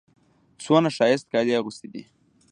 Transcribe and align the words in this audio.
څونه 0.63 0.89
ښایسته 0.95 1.29
کالي 1.31 1.51
يې 1.53 1.57
اغوستي 1.59 1.87
دي. 1.93 2.03